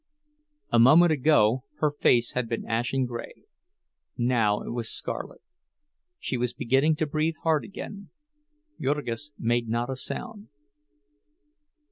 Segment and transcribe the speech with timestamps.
[0.71, 3.43] A moment ago her face had been ashen gray,
[4.17, 5.41] now it was scarlet.
[6.17, 8.09] She was beginning to breathe hard again.
[8.81, 10.47] Jurgis made not a sound.